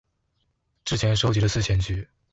[0.83, 2.07] 之前收集的四千句